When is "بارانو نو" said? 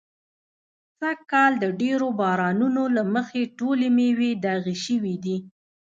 2.19-2.83